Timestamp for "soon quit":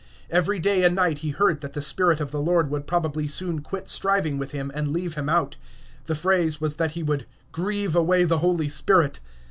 3.27-3.87